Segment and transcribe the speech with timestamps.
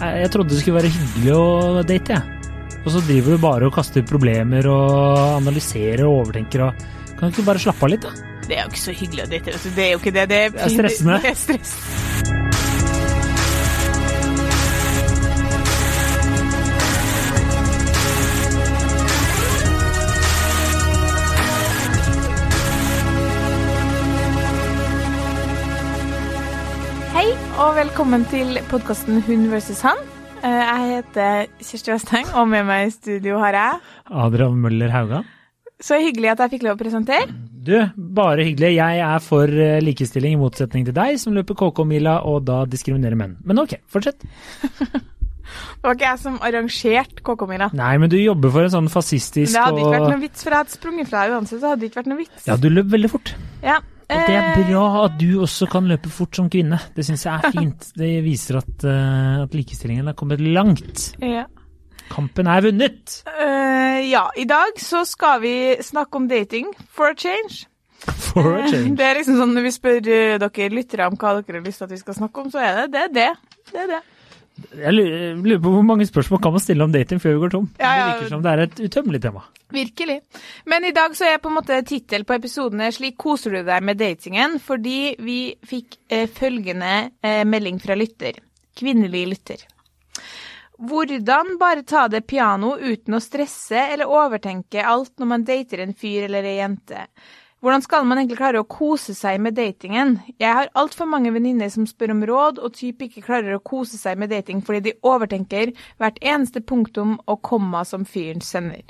[0.00, 2.32] Jeg trodde det skulle være hyggelig å date, jeg.
[2.86, 6.84] Og så driver du bare og kaster problemer og analyserer og overtenker og
[7.16, 8.10] Kan du ikke bare slappe av litt, da?
[8.46, 9.54] Det er jo ikke så hyggelig å date.
[9.72, 10.26] Det er jo ikke det.
[10.28, 11.16] Det er, Det er stressende.
[11.24, 11.72] Det er stress.
[27.96, 29.96] Velkommen til podkasten Hun versus han.
[30.44, 33.78] Eh, Jeg heter Kjersti Vesteng, og med meg i studio har jeg
[34.12, 35.24] Adrian Møller Haugan.
[35.80, 37.32] Så hyggelig at jeg fikk lov å presentere.
[37.64, 38.74] Du, bare hyggelig.
[38.76, 43.16] Jeg er for eh, likestilling i motsetning til deg, som løper KK-mila og da diskriminerer
[43.16, 43.38] menn.
[43.48, 44.28] Men ok, fortsett.
[44.76, 47.72] Det var ikke jeg som arrangerte KK-mila.
[47.80, 50.52] Nei, men du jobber for en sånn fascistisk Det hadde ikke vært noe vits, for
[50.52, 51.64] jeg hadde sprunget fra deg uansett.
[51.64, 52.48] så hadde det ikke vært noe vits.
[52.50, 53.38] Ja, du løp veldig fort.
[53.64, 53.80] Ja.
[54.06, 56.78] Og det er eh, bra at du også kan løpe fort som kvinne.
[56.94, 57.88] Det syns jeg er fint.
[58.00, 61.08] Det viser at, eh, at likestillingen har kommet langt.
[61.22, 61.46] Ja.
[62.06, 63.16] Kampen er vunnet!
[63.26, 67.66] Uh, ja, i dag så skal vi snakke om dating for a change.
[68.06, 68.94] For a change.
[68.94, 71.88] Det er liksom sånn når vi spør dere lyttere om hva dere har lyst til
[71.88, 73.02] at vi skal snakke om, så er det det.
[73.02, 73.56] er det.
[73.72, 74.00] det, er det.
[74.56, 77.68] Jeg lurer på hvor mange spørsmål kan man stille om dating før vi går tom?
[77.76, 78.06] Ja, ja.
[78.06, 79.44] Det virker som det er et utømmelig tema.
[79.72, 80.16] Virkelig.
[80.64, 83.62] Men i dag så er på en måte tittel på episoden er 'Slik koser du
[83.66, 88.40] deg med datingen', fordi vi fikk eh, følgende eh, melding fra lytter.
[88.76, 89.66] Kvinnelig lytter.
[90.78, 95.94] Hvordan bare ta det piano uten å stresse eller overtenke alt når man dater en
[95.96, 97.06] fyr eller ei jente?
[97.66, 100.20] Hvordan skal man egentlig klare å kose seg med datingen?
[100.38, 103.98] Jeg har altfor mange venninner som spør om råd, og typ ikke klarer å kose
[103.98, 108.84] seg med dating fordi de overtenker hvert eneste punktum og komma som fyren sender.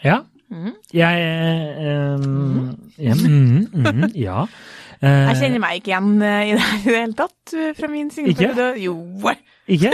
[0.00, 0.22] Ja.
[0.48, 0.72] Mm.
[0.94, 2.26] Jeg eh,
[3.04, 4.46] ja, Mm, mhm, ja.
[5.04, 7.72] Eh, Jeg kjenner meg ikke igjen eh, i det her i det hele tatt eh,
[7.76, 8.68] fra min singelperiode.
[8.80, 8.94] Jo.
[9.68, 9.90] Ikke?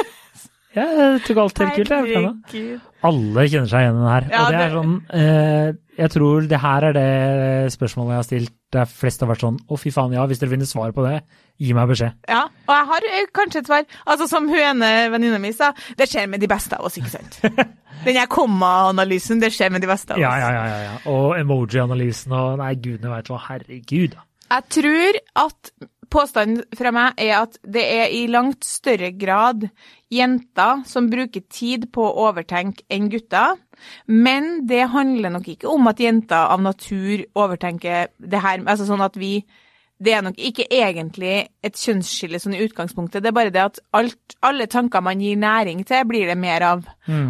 [0.72, 1.92] Ja, jeg tok alt helt kult,
[2.54, 2.80] jeg.
[3.04, 4.26] Alle kjenner seg igjen i den her.
[4.32, 8.28] Ja, og det er sånn eh, Jeg tror det her er det spørsmålet jeg har
[8.28, 11.04] stilt der flest har vært sånn Å, fy faen, ja, hvis dere finner svar på
[11.04, 11.18] det,
[11.60, 12.16] gi meg beskjed.
[12.30, 13.86] Ja, og jeg har eh, kanskje et svar.
[14.06, 17.12] Altså Som hun ene venninna mi sa, det skjer med de beste av oss, ikke
[17.12, 17.40] sant?
[18.06, 20.24] Den her komma-analysen, det skjer med de beste av oss.
[20.24, 20.78] Ja, ja, ja.
[20.88, 20.94] ja.
[21.12, 23.42] Og emoji-analysen og Nei, gudene veit hva.
[23.50, 24.16] Herregud.
[24.52, 25.70] Jeg tror at
[26.12, 29.66] påstanden fra meg er at det er i langt større grad
[30.12, 33.56] jenter som bruker tid på å overtenke enn gutter.
[34.06, 39.04] Men det handler nok ikke om at jenter av natur overtenker det her, altså sånn
[39.04, 39.38] at vi
[40.02, 43.22] det er nok ikke egentlig et kjønnsskille sånn i utgangspunktet.
[43.22, 46.64] Det er bare det at alt, alle tanker man gir næring til, blir det mer
[46.66, 46.88] av.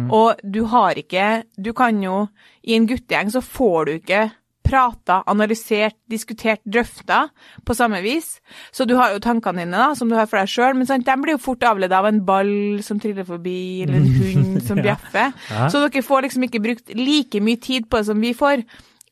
[0.09, 2.27] Og du har ikke Du kan jo
[2.63, 4.23] I en guttegjeng så får du ikke
[4.63, 7.25] prata, analysert, diskutert, drøfta
[7.65, 8.37] på samme vis.
[8.71, 11.05] Så du har jo tankene dine, da, som du har for deg sjøl, men sant,
[11.07, 12.53] de blir jo fort avledet av en ball
[12.85, 15.35] som triller forbi, eller en hund som bjeffer.
[15.51, 15.67] Ja.
[15.71, 18.65] Så dere får liksom ikke brukt like mye tid på det som vi får.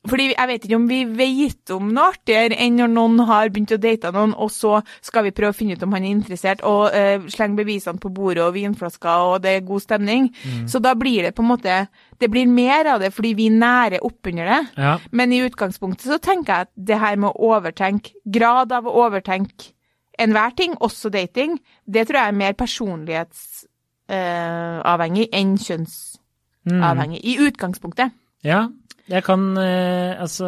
[0.09, 3.75] Fordi jeg vet ikke om vi vet om noe artigere enn når noen har begynt
[3.75, 6.63] å date noen, og så skal vi prøve å finne ut om han er interessert,
[6.65, 10.23] og uh, slenge bevisene på bordet og vinflasker, og det er god stemning.
[10.69, 11.73] Så da blir det på en måte
[12.21, 14.65] Det blir mer av det fordi vi nærer oppunder det.
[14.77, 14.97] Ja.
[15.11, 18.91] Men i utgangspunktet så tenker jeg at det her med å overtenke, grad av å
[19.05, 19.73] overtenke
[20.21, 27.25] enhver ting, også dating, det tror jeg er mer personlighetsavhengig enn kjønnsavhengig.
[27.25, 28.11] I utgangspunktet.
[28.45, 28.69] Ja,
[29.11, 30.47] jeg kan eh, Altså,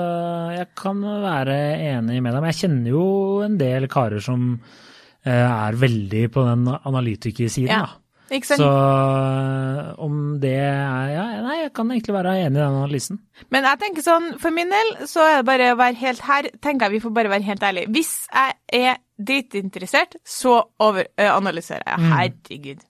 [0.55, 1.57] jeg kan være
[1.93, 3.05] enig med deg, men jeg kjenner jo
[3.45, 7.85] en del karer som eh, er veldig på den analytikersiden, Ja.
[8.33, 8.63] Ikke sant?
[8.63, 13.19] Så eh, om det er Ja, nei, jeg kan egentlig være enig i den analysen.
[13.53, 16.49] Men jeg tenker sånn, for min del så er det bare å være helt her,
[16.63, 17.91] tenker jeg vi får bare være helt ærlige.
[17.93, 22.13] Hvis jeg er dritinteressert, så over, ø, analyserer jeg.
[22.13, 22.85] Herregud.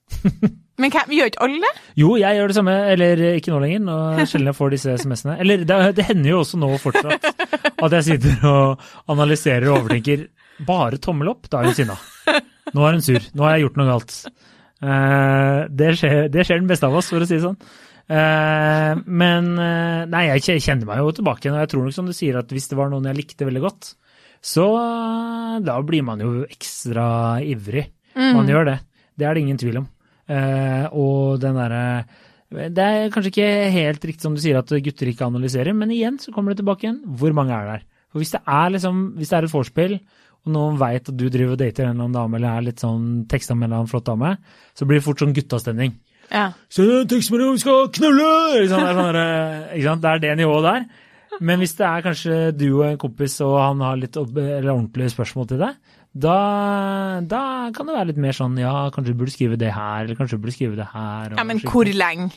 [0.82, 1.72] Men vi gjør ikke alle det?
[2.02, 3.84] Jo, jeg gjør det samme, eller ikke nå lenger.
[3.86, 5.36] Nå sjelden jeg får disse SMS-ene.
[5.44, 7.28] Eller det, det hender jo også nå fortsatt
[7.84, 8.82] at jeg sitter og
[9.14, 10.26] analyserer og overtenker.
[10.66, 12.00] Bare tommel opp, da er hun sinna.
[12.74, 13.30] Nå er hun sur.
[13.38, 14.18] Nå har jeg gjort noe galt.
[14.84, 17.60] Eh, det, skjer, det skjer den beste av oss, for å si det sånn.
[18.12, 22.10] Eh, men eh, nei, jeg kjenner meg jo tilbake igjen, og jeg tror nok som
[22.10, 23.94] du sier at hvis det var noen jeg likte veldig godt,
[24.44, 24.66] så
[25.64, 27.06] da blir man jo ekstra
[27.48, 27.86] ivrig.
[28.14, 28.78] Man gjør det.
[29.16, 29.86] Det er det ingen tvil om.
[31.00, 31.86] Og den derre
[32.52, 36.20] Det er kanskje ikke helt riktig som du sier at gutter ikke analyserer, men igjen
[36.20, 37.00] så kommer det tilbake igjen.
[37.08, 37.88] Hvor mange er der?
[38.12, 39.96] For hvis det er liksom, hvis det er et vorspiel,
[40.44, 42.84] og noen veit at du driver og dater en eller annen dame, eller er litt
[42.84, 44.36] sånn teksta med en eller annen flott dame,
[44.76, 45.96] så blir det fort sånn guttastemning.
[46.34, 46.50] Ja.
[46.72, 48.68] Så tekstmelding, vi skal knulle!
[48.72, 48.84] Sant?
[48.84, 50.04] Det, er sånn sant?
[50.04, 50.86] det er det nivået der.
[51.42, 55.52] Men hvis det er kanskje du og en kompis, og han har litt ordentlige spørsmål
[55.52, 56.38] til deg, Da,
[57.26, 60.18] da kan det være litt mer sånn ja, kanskje du burde skrive det her, eller
[60.20, 61.34] kanskje du burde skrive det her.
[61.40, 62.30] Ja, men hvor lenge?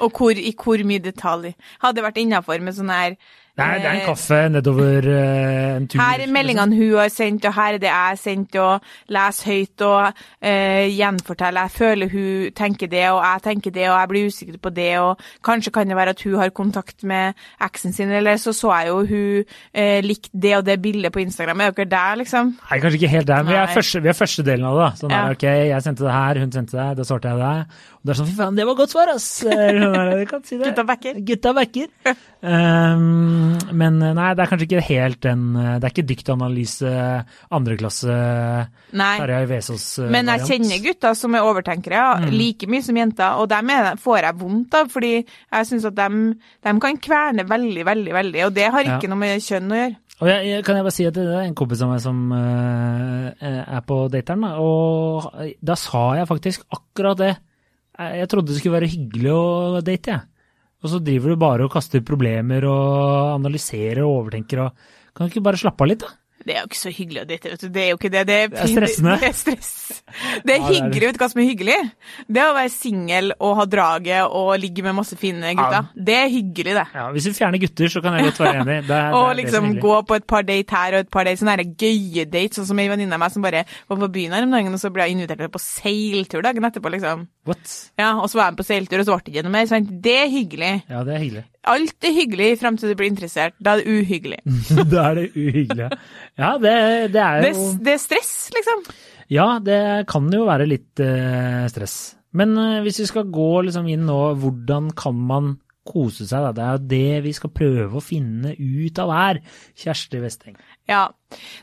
[0.00, 1.52] Og hvor, i hvor mye detalj?
[1.82, 3.18] Hadde det vært innafor med sånn her
[3.56, 6.00] Er, det er en eh, kaffe nedover eh, en tur.
[6.02, 8.84] Her er meldingene hun har sendt, og her er det jeg har sendt, og
[9.16, 11.56] les høyt og eh, gjenfortell.
[11.62, 14.90] Jeg føler hun tenker det, og jeg tenker det, og jeg blir usikker på det,
[15.00, 17.32] og kanskje kan det være at hun har kontakt med
[17.64, 21.24] eksen sin, eller så så jeg jo hun eh, likte det og det bildet på
[21.24, 21.64] Instagram.
[21.64, 22.52] Er dere der, liksom?
[22.60, 24.84] Nei, kanskje ikke helt der, men vi er, første, vi er første delen av det.
[24.84, 24.92] da.
[25.00, 25.22] Sånn Ja.
[25.24, 27.82] der, ok, jeg sendte det her, hun sendte det, da svarte jeg det.
[27.96, 29.30] Og det er sånn, fy faen, det var godt svar, ass!
[30.66, 31.24] Gutta backer.
[31.24, 31.88] Gutta backer.
[32.42, 33.44] Um,
[33.76, 36.92] men nei, det er kanskje ikke helt den eh, Det er ikke dyktanalyse
[37.56, 38.16] andreklasse.
[38.96, 42.30] Tarjei Vesaas eh, Men jeg kjenner gutter som er overtenkere, Mm.
[42.32, 43.70] like mye som jenter, og dem
[44.00, 46.20] får jeg vondt av, fordi jeg syns at dem,
[46.64, 48.96] dem kan kverne veldig, veldig, veldig, og det har Ja.
[48.96, 49.96] ikke noe med kjønn å gjøre.
[50.16, 52.20] Og jeg, jeg, kan jeg bare si at det er en kompis av meg som
[52.32, 55.26] uh, er på dateren, da, og
[55.60, 57.34] da sa jeg faktisk akkurat det.
[57.98, 60.20] Jeg, jeg trodde det skulle være hyggelig å date, jeg.
[60.86, 64.86] Og så driver du bare og kaster problemer og analyserer og overtenker og
[65.16, 66.10] Kan du ikke bare slappe av litt, da?
[66.46, 67.70] Det er jo ikke så hyggelig å date, vet du.
[67.74, 68.20] Det er jo ikke det.
[68.28, 69.14] Det er, Det er stressende.
[69.22, 69.70] Det, er stress.
[70.06, 71.78] Det er Ja, det er hyggelig, vet du hva som er hyggelig?
[72.30, 75.88] Det er å være singel og ha draget og ligge med masse fine gutter.
[76.08, 76.84] Det er hyggelig, det.
[76.94, 78.76] Ja, Hvis vi fjerner gutter, så kan jeg godt være enig.
[78.76, 81.02] Det er, det er Og det liksom er gå på et par date her og
[81.02, 83.64] et par date, sånne her gøye dates, sånn som ei venninne av meg som bare
[83.66, 86.94] var på byen her om dagen, og så ble jeg invitert på seiltur dagen etterpå,
[86.94, 87.26] liksom.
[87.50, 87.76] What?
[87.98, 89.68] Ja, og så var jeg på seiltur, og så ble det ikke noe mer.
[89.70, 89.90] Sant?
[90.06, 90.72] Det er hyggelig.
[90.86, 91.44] Ja, det er hyggelig.
[91.66, 93.56] Alt er hyggelig frem til du blir interessert.
[93.58, 94.38] Da er det uhyggelig.
[94.92, 95.90] da er det uhyggelig.
[96.38, 96.74] Ja, det,
[97.14, 98.84] det er Det, jo det er stress, liksom.
[99.34, 99.80] Ja, det
[100.10, 101.96] kan jo være litt eh, stress.
[102.36, 106.42] Men eh, hvis vi skal gå liksom inn nå, hvordan kan man kose seg?
[106.42, 106.52] Da?
[106.52, 109.40] Det er jo det vi skal prøve å finne ut av her,
[109.78, 110.56] Kjersti Westeng.
[110.90, 111.06] Ja.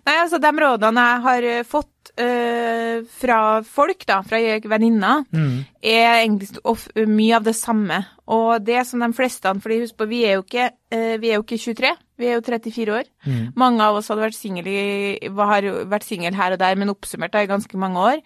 [0.07, 4.39] Nei, altså, de rådene jeg har eh, fått eh, fra folk, da, fra
[4.71, 5.65] venninner, Mm.
[5.83, 8.01] er egentlig of, mye av det samme.
[8.27, 11.37] Og det som de fleste, fordi husk på, vi er jo ikke, eh, vi er
[11.39, 13.05] jo ikke 23, vi er jo 34 år.
[13.25, 13.53] Mm.
[13.55, 17.31] Mange av oss hadde vært singel i- har vært singel her og der, men oppsummert
[17.31, 18.21] da, i ganske mange år.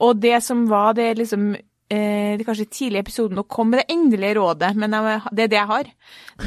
[0.00, 1.56] Og det som var det liksom
[1.90, 5.52] eh, det kanskje tidlig i episoden å komme med det endelige rådet, men det er
[5.54, 5.90] det jeg har,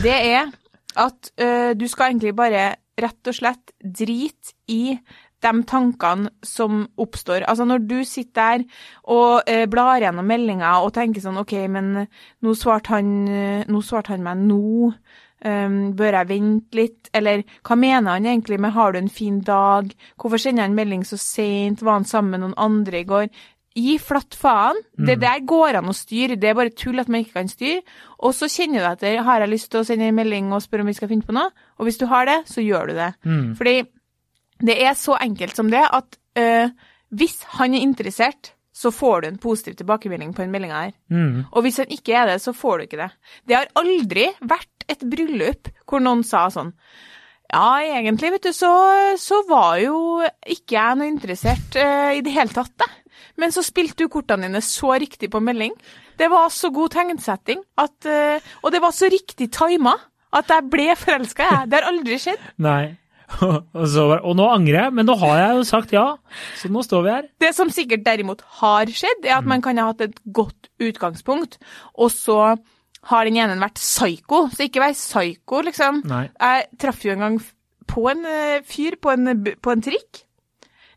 [0.02, 0.54] det er
[1.02, 4.98] at eh, du skal egentlig bare rett og slett drite i
[5.42, 7.48] de tankene som oppstår.
[7.50, 8.66] Altså når du sitter der
[9.10, 13.82] og eh, blar gjennom meldinger og tenker sånn OK, men nå svarte han, eh, nå
[13.86, 14.94] svarte han meg nå.
[15.42, 17.08] Um, bør jeg vente litt?
[17.18, 19.96] Eller hva mener han egentlig med 'har du en fin dag'?
[20.16, 21.82] Hvorfor sender han melding så seint?
[21.82, 23.28] Var han sammen med noen andre i går?
[23.77, 24.79] Gi flatt faen.
[24.97, 27.81] Det der går an å styre, det er bare tull at man ikke kan styre.
[28.19, 30.83] Og så kjenner du etter, har jeg lyst til å sende en melding og spørre
[30.85, 31.53] om vi skal finne på noe?
[31.79, 33.12] Og hvis du har det, så gjør du det.
[33.23, 33.45] Mm.
[33.59, 33.75] Fordi
[34.62, 36.73] det er så enkelt som det at øh,
[37.18, 40.94] hvis han er interessert, så får du en positiv tilbakemelding på den meldinga her.
[41.12, 41.47] Mm.
[41.51, 43.09] Og hvis han ikke er det, så får du ikke det.
[43.47, 46.73] Det har aldri vært et bryllup hvor noen sa sånn
[47.51, 48.71] ja, egentlig, vet du, så,
[49.19, 52.88] så var jo ikke jeg noe interessert uh, i det hele tatt, da.
[53.42, 55.74] Men så spilte du kortene dine så riktig på melding.
[56.20, 59.96] Det var så god tegnsetting, at, eh, og det var så riktig tima,
[60.32, 61.70] at jeg ble forelska, jeg.
[61.72, 62.50] Det har aldri skjedd.
[62.70, 62.98] Nei.
[63.48, 66.06] og, så, og nå angrer jeg, men nå har jeg jo sagt ja,
[66.60, 67.30] så nå står vi her.
[67.42, 71.57] Det som sikkert derimot har skjedd, er at man kan ha hatt et godt utgangspunkt,
[71.95, 72.42] og så
[73.10, 74.45] har den ene vært psyko.
[74.54, 76.04] Så ikke vær psyko, liksom.
[76.12, 76.26] Nei.
[76.36, 77.40] Jeg traff jo en gang
[77.92, 80.26] på en eh, fyr på en, på en trikk.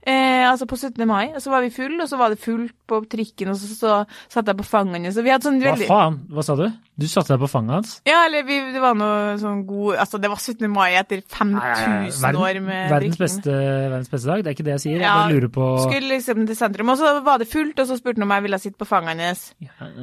[0.05, 1.01] Eh, altså på 17.
[1.09, 3.69] mai, og så var vi full, og så var det fullt på trikken, og så,
[3.73, 3.93] så
[4.29, 5.17] satt jeg på fanget hans.
[5.17, 6.67] Og vi hadde sånn Hva veldig faen, hva sa du?
[7.01, 7.95] Du satte deg på fanget hans?
[8.05, 10.69] Ja, eller vi, det var noe sånn god Altså, det var 17.
[10.71, 14.85] mai etter 5000 år med verdens, beste, verdens beste dag, det er ikke det jeg
[14.85, 15.01] sier.
[15.01, 17.97] Jeg bare lurer på Skulle liksom til sentrum, og så var det fullt, og så
[17.97, 19.47] spurte han om jeg ville sitte på fanget hans.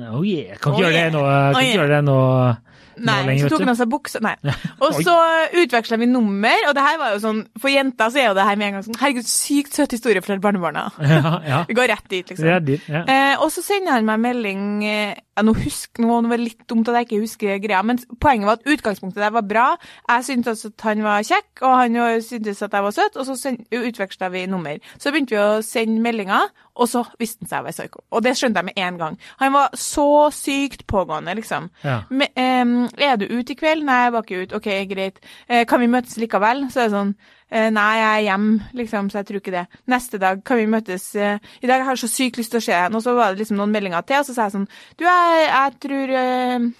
[0.09, 1.13] Oh yeah, kan ikke Oh gjøre det yeah.
[1.13, 1.77] nå, kan Oh ikke yeah.
[1.77, 4.35] gjøre det nå, nå Nei, lenger, så tok han av seg buksa Nei.
[4.81, 5.15] Og så
[5.63, 8.45] utveksla vi nummer, og det her var jo sånn For jenter så er jo det
[8.47, 10.87] her med en gang sånn Herregud, sykt søt historie fra barnebarna.
[11.11, 11.57] Ja, ja.
[11.67, 12.47] Vi går rett dit, liksom.
[12.47, 13.01] Er dit, ja.
[13.03, 16.63] Eh, og så sender han meg melding eh, ja, Nå husk, nå var det litt
[16.69, 19.65] dumt at jeg ikke husker greia, men poenget var at utgangspunktet der var bra.
[20.09, 23.53] Jeg syntes at han var kjekk, og han syntes at jeg var søt, og så
[23.79, 24.79] utveksla vi nummer.
[24.99, 28.03] Så begynte vi å sende meldinger, og så visste han seg å være psyko.
[28.15, 29.17] Og det skjønte jeg med en gang.
[29.41, 31.69] Han var så sykt pågående, liksom.
[31.83, 31.97] Ja.
[32.09, 33.83] Men, em, er du ute i kveld?
[33.87, 34.55] Nei, jeg var ikke ute.
[34.61, 35.19] Ok, greit.
[35.49, 36.65] Eh, kan vi møtes likevel?
[36.71, 37.15] Så er det sånn
[37.51, 39.65] eh, Nei, jeg er hjemme, liksom, så jeg tror ikke det.
[39.91, 41.09] Neste dag kan vi møtes.
[41.15, 42.95] eh, I dag har jeg så sykt lyst til å se deg.
[42.95, 45.43] Og så var det liksom noen meldinger til, og så sa jeg sånn Du, jeg,
[45.51, 46.71] jeg tror eh,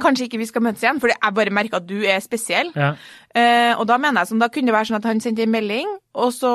[0.00, 2.72] kanskje ikke vi skal møtes igjen, fordi jeg bare merker at du er spesiell.
[2.76, 2.94] Ja.
[3.34, 5.52] Eh, og da mener jeg sånn, da kunne det være sånn at han sendte en
[5.52, 6.52] melding, og så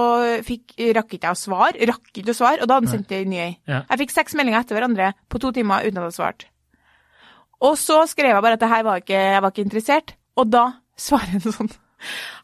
[0.48, 3.15] fikk, rakk ikke jeg å svare, rakk ikke å svare, og da hadde han sendt
[3.17, 3.51] en ny ei.
[3.70, 3.84] Ja.
[3.91, 6.51] Jeg fikk seks meldinger etter hverandre på to timer uten at jeg svarte.
[7.65, 10.50] Og så skrev jeg bare at det her var ikke, jeg var ikke interessert, og
[10.53, 10.65] da
[10.98, 11.74] svarer han sånn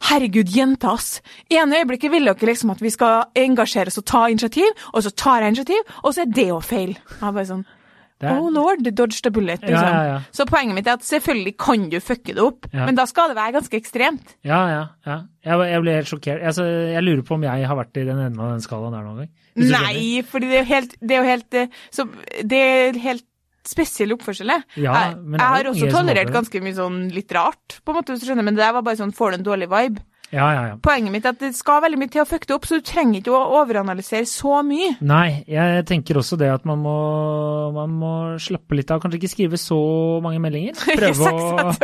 [0.08, 1.20] Herregud, jenta, ass.
[1.46, 5.12] ene øyeblikket vil dere liksom at vi skal engasjere oss og ta initiativ, og så
[5.14, 6.96] tar jeg initiativ, og så er det jo feil.
[6.96, 7.62] Jeg bare sånn
[8.22, 9.60] er- Oh lord, dodge the bullet.
[9.60, 9.74] Liksom.
[9.90, 10.18] ja, ja.
[10.32, 13.36] Så poenget mitt er at selvfølgelig kan du fucke det opp, men da skal det
[13.36, 14.36] være ganske ekstremt.
[14.44, 14.84] Ja, ja.
[15.06, 15.16] ja.
[15.44, 16.42] Jeg, jeg ble helt sjokkert.
[16.46, 19.02] Altså, jeg lurer på om jeg har vært i den enden av den skalaen der
[19.02, 19.30] noen gang.
[19.56, 21.58] Nei, for det er jo helt, det er jo helt,
[21.90, 22.08] så,
[22.42, 23.24] det er helt
[23.66, 24.46] spesiell oppførsel.
[24.50, 28.20] Ja, jeg, jeg har også tolerert ganske mye sånn litt rart, på en måte, hvis
[28.20, 30.02] du skjønner, men det der var bare sånn, får du en dårlig vibe.
[30.34, 30.76] Ja, ja, ja.
[30.82, 32.86] Poenget mitt er at det skal veldig mye til å fucke det opp, så du
[32.86, 34.96] trenger ikke å overanalysere så mye.
[35.06, 36.96] Nei, jeg tenker også det at man må,
[37.76, 38.12] man må
[38.42, 39.02] slappe litt av.
[39.04, 39.78] Kanskje ikke skrive så
[40.24, 40.74] mange meldinger.
[40.98, 41.74] Prøve å,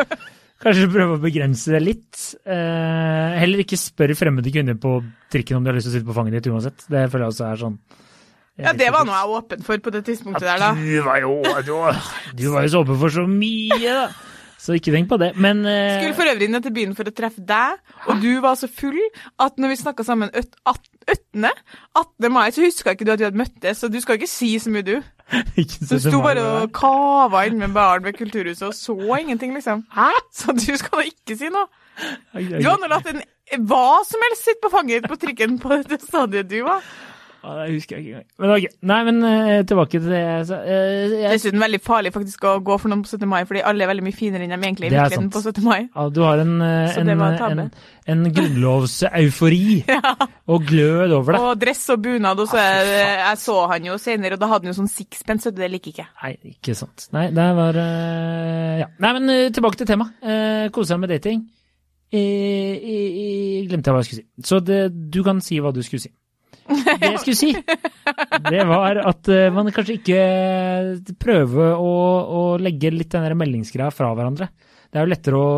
[0.64, 2.25] kanskje prøve å begrense det litt.
[2.42, 4.99] Eh, heller ikke spørre fremmede kvinner på
[5.33, 6.88] trikken om de har lyst til å sitte på fanget ditt uansett.
[6.90, 7.78] Det føler jeg også er sånn
[8.61, 10.73] Ja, det var noe jeg var åpen for på det tidspunktet der, da.
[10.75, 11.71] Du var jo, du,
[12.37, 14.11] du var jo så åpen for så mye, da.
[14.61, 15.33] Så ikke tenk på det.
[15.40, 15.73] Men uh...
[15.97, 18.99] Skulle for øvrig ned til byen for å treffe deg, og du var så full
[19.40, 21.49] at når vi snakka sammen 18.
[21.97, 22.29] 18.
[22.33, 24.73] mai, så huska ikke du at vi hadde møttes, så du skal ikke si så
[24.73, 24.99] mye, du.
[25.62, 29.87] ikke Du sto bare og kava inn med baren ved Kulturhuset og så ingenting, liksom.
[30.35, 31.71] Så du skal da ikke si noe.
[32.37, 33.23] Du har nå latt en
[33.67, 36.85] hva som helst sitte på fanget på trikken på det stadiet du var.
[37.40, 38.26] Ja, det husker jeg ikke engang.
[38.42, 38.64] Men ok.
[38.90, 40.59] Nei, men uh, tilbake til det jeg sa.
[40.61, 43.28] Uh, jeg, Dessuten veldig farlig faktisk å gå for noen på 17.
[43.30, 45.62] mai, fordi alle er veldig mye finere enn de egentlig i virkeligheten på 17.
[45.64, 45.78] mai.
[45.88, 47.62] ja, du har en, uh, en, en,
[48.14, 49.62] en grunnlovseufori
[50.52, 51.44] og glød over det.
[51.44, 52.90] Og dress og bunad, og så jeg,
[53.23, 55.94] jeg så han jo senere, og da hadde han jo sånn sixpence, og det liker
[55.94, 56.11] ikke.
[56.25, 57.09] Nei, ikke sant.
[57.16, 58.90] Nei, det var Ja.
[59.00, 60.20] Nei, men tilbake til temaet.
[60.20, 61.49] Uh, Kose deg med dating.
[62.12, 63.11] Eh, eh,
[63.62, 64.47] eh, glemte jeg hva jeg skulle si.
[64.49, 64.80] Så det,
[65.14, 66.11] du kan si hva du skulle si.
[66.71, 67.53] Det jeg skulle si,
[68.47, 71.93] det var at eh, man kanskje ikke prøver å,
[72.41, 74.50] å legge litt den der meldingsgreia fra hverandre.
[74.91, 75.55] Det er jo lettere å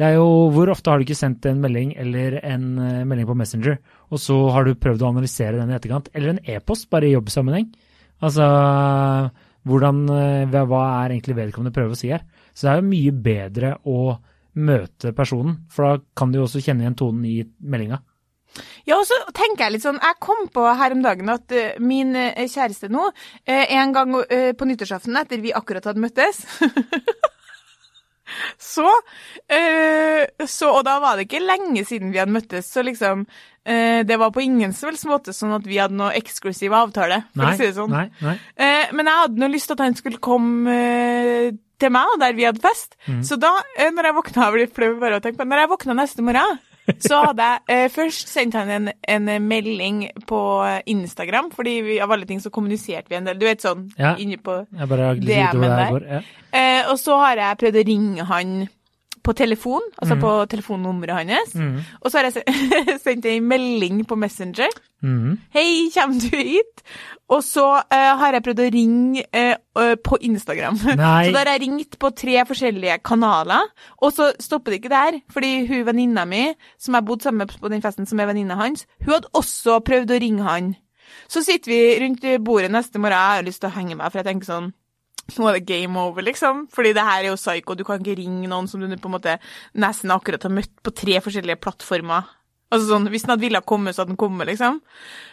[0.00, 3.28] det er jo, Hvor ofte har du ikke sendt en melding eller en eh, melding
[3.28, 3.76] på Messenger,
[4.08, 6.08] og så har du prøvd å analysere den i etterkant?
[6.16, 7.68] Eller en e-post, bare i jobbsammenheng?
[8.24, 8.46] Altså,
[9.68, 12.24] hvordan, eh, hva er egentlig vedkommende prøver å si her?
[12.54, 13.98] Så det er jo mye bedre å
[14.62, 18.00] møte personen, for da kan du jo også kjenne igjen tonen i meldinga.
[18.88, 21.76] Ja, og så tenker jeg litt sånn, jeg kom på her om dagen at eh,
[21.82, 23.08] min eh, kjæreste nå,
[23.46, 24.16] eh, en gang
[24.58, 26.42] på nyttårsaften etter vi akkurat hadde møttes,
[28.72, 28.88] så,
[30.48, 33.26] så, og da var det ikke lenge siden vi hadde møttes, så liksom,
[33.62, 37.44] det var på ingen som helst måte sånn at vi hadde noe eksklusiv avtale, for
[37.44, 37.92] Nei, å si det sånn.
[37.92, 38.34] nei, nei.
[38.96, 40.74] Men jeg hadde nå lyst til at han skulle komme
[41.82, 42.96] til meg, og der vi hadde fest.
[43.04, 43.20] Mm.
[43.26, 43.52] Så da,
[43.92, 46.58] når jeg våkna, jeg blir flau bare å tenke på, når jeg våkna neste morgen,
[46.98, 50.40] så hadde jeg eh, først sendt han en, en melding på
[50.90, 54.14] Instagram, fordi vi, av alle ting så kommuniserte vi en del, du vet sånn, Ja.
[54.18, 54.60] inni på
[54.90, 55.12] bare
[55.76, 55.84] der.
[55.86, 56.06] Er går.
[56.10, 56.22] Ja.
[56.52, 58.54] eh, Og så har jeg prøvd å ringe han
[59.22, 61.76] på telefon, altså på telefonnummeret hans, Mm.
[62.00, 62.42] og så har jeg
[63.04, 64.68] sendt en melding på Messenger,
[65.02, 65.32] Mm.
[65.50, 66.82] Hei, kommer du hit?
[67.28, 69.56] Og så uh, har jeg prøvd å ringe eh,
[69.98, 70.76] på Instagram.
[71.00, 71.24] Nei.
[71.26, 73.66] Så da har jeg ringt på tre forskjellige kanaler,
[73.98, 75.18] og så stopper det ikke der.
[75.34, 76.44] Fordi hun venninna mi,
[76.78, 79.80] som jeg bodde sammen med på den festen, som er venninna hans, hun hadde også
[79.82, 80.70] prøvd å ringe han.
[81.26, 84.22] Så sitter vi rundt bordet neste morgen, jeg har lyst til å henge meg, for
[84.22, 84.70] jeg tenker sånn
[85.30, 86.66] nå er det game over, liksom.
[86.72, 87.76] Fordi det her er jo psycho.
[87.78, 89.38] Du kan ikke ringe noen som du på en måte
[89.78, 92.30] nesten akkurat har møtt på tre forskjellige plattformer.
[92.72, 94.80] Altså sånn, Hvis den hadde villet komme, så hadde den kommet, liksom.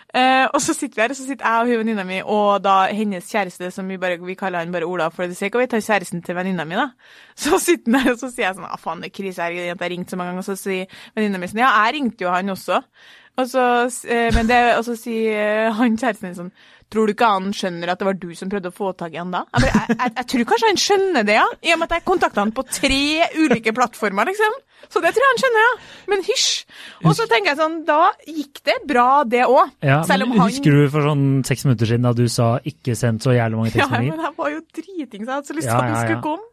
[0.10, 2.64] Eh, og så sitter vi her, og så sitter jeg og hun venninna mi og
[2.66, 5.62] da hennes kjæreste, som vi bare vi kaller han bare Ola for det sake, ikke
[5.62, 6.88] vi tar kjæresten til venninna mi, da.
[7.44, 9.54] Så sitter han der, og så sier jeg sånn ah, faen, det er krise her,
[9.54, 12.26] jeg har ringt så mange ganger, og så sier venninna mi sånn ja, jeg ringte
[12.26, 12.82] jo han også.
[13.40, 13.64] Og så,
[14.10, 16.52] eh, det, og så sier eh, han kjæresten min sånn
[16.90, 19.20] Tror du ikke han skjønner at det var du som prøvde å få tak i
[19.22, 19.44] han da?
[19.54, 21.46] Jeg, bare, jeg, jeg, jeg tror kanskje han skjønner det, ja.
[21.62, 23.02] I og med at jeg kontakta han på tre
[23.38, 24.56] ulike plattformer, liksom.
[24.90, 25.74] Så det tror jeg han skjønner, ja.
[26.10, 26.48] Men hysj.
[27.04, 29.76] Og så tenker jeg sånn, da gikk det bra, det òg.
[29.86, 32.96] Ja, Selv om han Husker du for sånn seks minutter siden da du sa 'ikke
[32.98, 35.68] sendt så jævlig mange Ja, men jeg var jo driting, så jeg hadde så lyst
[35.68, 36.48] til Ja, at han skulle komme.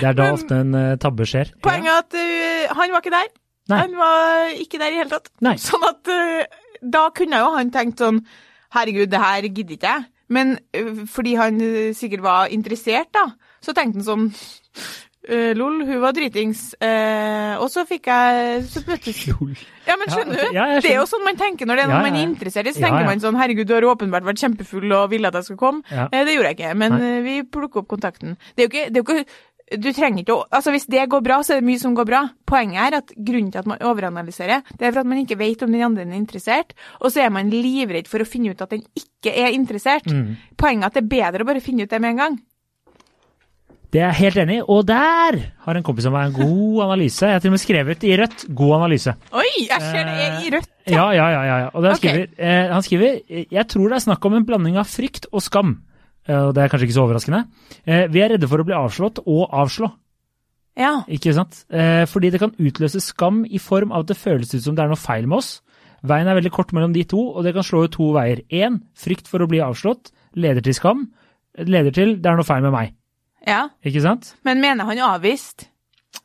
[0.00, 1.52] Det er da men- ofte en uh, tabbe skjer.
[1.60, 3.28] Poenget er at uh, han var ikke der.
[3.68, 3.78] Nei.
[3.84, 5.28] Han var ikke der i hele tatt.
[5.44, 5.56] Nei.
[5.60, 6.44] Sånn at uh,
[6.80, 8.24] da kunne jo han tenkt sånn
[8.74, 10.04] Herregud, det her gidder ikke jeg.
[10.32, 13.28] Men øh, fordi han øh, sikkert var interessert, da,
[13.62, 14.28] så tenkte han sånn
[15.22, 16.72] Uh, Lol, hun var dritings.
[16.82, 19.20] Uh, og så fikk jeg Så møttes
[19.86, 20.48] Ja, men skjønner du?
[20.56, 22.24] Ja, det er jo sånn man tenker når det er noe Ja, ja, man er
[22.26, 22.72] interessert i.
[22.74, 25.62] Så tenker man sånn Herregud, du har åpenbart vært kjempefull og ville at jeg skulle
[25.62, 25.86] komme.
[25.92, 28.34] Eh, det gjorde jeg ikke, men eh, vi plukker opp kontakten.
[28.56, 29.38] Det er jo ikke, det er jo ikke
[29.78, 32.06] du trenger ikke å Altså, hvis det går bra, så er det mye som går
[32.08, 32.22] bra.
[32.48, 35.64] Poenget er at grunnen til at man overanalyserer, det er for at man ikke vet
[35.64, 38.74] om den andre er interessert, og så er man livredd for å finne ut at
[38.74, 40.08] den ikke er interessert.
[40.10, 40.34] Mm.
[40.60, 42.40] Poenget er at det er bedre å bare finne ut det med en gang.
[43.92, 44.64] Det er jeg helt enig i.
[44.72, 45.36] Og der
[45.66, 47.28] har en kompis av meg en god analyse.
[47.28, 49.12] Jeg har til og med skrevet i rødt 'god analyse'.
[49.36, 50.70] Oi, jeg ser det er i rødt.
[50.88, 51.42] Ja, ja, ja.
[51.44, 51.68] ja, ja.
[51.74, 51.98] Og der okay.
[52.00, 53.20] skriver, eh, han skriver
[53.52, 55.82] jeg tror det er snakk om en blanding av frykt og skam.
[56.28, 57.42] Eh, og det er kanskje ikke så overraskende.
[57.86, 59.90] Eh, vi er redde for å bli avslått og avslå.
[60.78, 61.02] Ja.
[61.12, 61.64] Ikke sant?
[61.68, 64.84] Eh, fordi det kan utløse skam i form av at det føles ut som det
[64.86, 65.60] er noe feil med oss.
[66.02, 68.40] Veien er veldig kort mellom de to, og det kan slå ut to veier.
[68.50, 71.04] Én, frykt for å bli avslått, leder til skam.
[71.58, 72.94] Leder til det er noe feil med meg.
[73.46, 73.68] ja.
[73.84, 74.32] Ikke sant?
[74.46, 75.68] Men mener han avvist?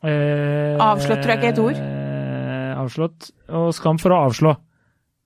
[0.02, 1.78] Eh, Avslått tror jeg ikke er et ord.
[1.78, 4.54] Eh, avslått og skam for å avslå.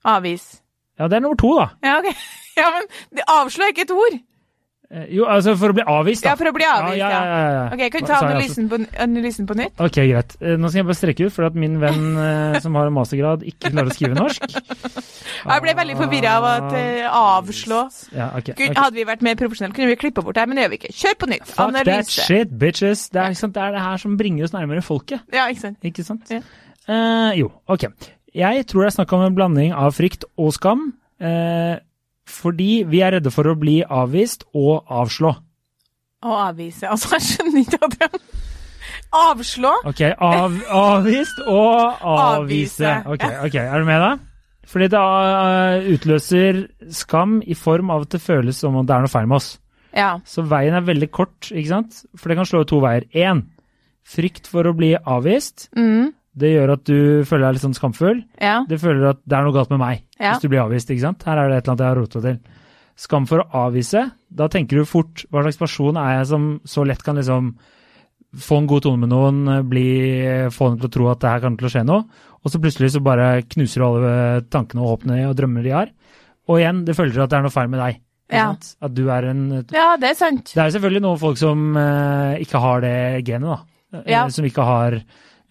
[0.04, 0.60] Avvis.
[0.98, 1.70] Ja, det er nummer to, da.
[1.84, 2.12] Ja, ok.
[2.58, 4.18] Ja, men avslå er ikke et ord.
[4.92, 6.34] Eh, jo, altså for å bli avvist, da.
[6.34, 7.08] Ja, for å bli avvist, ja.
[7.08, 7.60] ja, ja, ja.
[7.72, 9.78] Ok, kan du ta analysen på, analysen på nytt?
[9.80, 10.34] Ok, greit.
[10.42, 12.96] Eh, Nå skal jeg bare strekke ut, for at min venn eh, som har en
[12.96, 14.44] mastergrad, ikke klarer å skrive norsk.
[15.42, 16.74] Jeg ble veldig forvirra av at
[17.18, 17.78] avslå
[18.14, 18.68] Ja, okay, okay.
[18.76, 20.78] Hadde vi vært mer profesjonelle, kunne vi klippa bort det her, men det gjør vi
[20.78, 20.90] ikke.
[21.00, 21.48] Kjør på nytt.
[21.48, 23.06] Fuck that shit, bitches.
[23.10, 23.54] Det er, ikke sant?
[23.56, 25.24] det er det her som bringer oss nærmere folket.
[25.34, 25.80] Ja, ikke sant.
[25.88, 26.30] Ikke sant?
[26.30, 26.42] Ja.
[26.86, 27.88] Uh, jo, ok.
[28.36, 30.92] Jeg tror det er snakk om en blanding av frykt og skam.
[31.20, 31.80] eh,
[32.28, 35.32] fordi vi er redde for å bli avvist og avslå.
[36.22, 36.86] Å avvise.
[36.86, 38.22] Altså, jeg skjønner ikke at de
[39.12, 39.70] Avslå?
[39.84, 42.94] Ok, av, avvist og avvise.
[43.12, 44.12] Ok, ok, er du med da?
[44.72, 46.60] Fordi det eh, utløser
[46.94, 49.50] skam i form av at det føles som om det er noe feil med oss.
[49.92, 50.14] Ja.
[50.24, 51.98] Så veien er veldig kort, ikke sant?
[52.16, 53.04] For det kan slå to veier.
[53.12, 53.44] Én,
[54.08, 55.68] frykt for å bli avvist.
[55.76, 56.14] Mm.
[56.38, 56.96] Det gjør at du
[57.28, 58.22] føler deg litt sånn skamfull.
[58.40, 58.62] Ja.
[58.68, 60.32] Det føler at det er noe galt med meg Ja.
[60.32, 61.22] hvis du blir avvist, ikke sant?
[61.28, 62.38] Her er det et eller annet jeg har rota til.
[62.96, 64.02] Skam for å avvise.
[64.32, 67.54] Da tenker du fort hva slags person er jeg som så lett kan liksom
[68.32, 71.40] få en god tone med noen, bli, få dem til å tro at det her
[71.44, 72.06] kan til å skje noe,
[72.40, 74.14] og så plutselig så bare knuser du alle
[74.48, 75.90] tankene og håpene og drømmer de har.
[76.48, 78.00] Og igjen, det føler at det er noe feil med deg.
[78.32, 78.46] Ja.
[78.56, 80.54] At du er en ja, det er sant.
[80.54, 82.94] Det er jo selvfølgelig noen folk som uh, ikke har det
[83.28, 83.58] genet, da.
[84.00, 84.24] Eh, Ja.
[84.32, 84.96] Som ikke har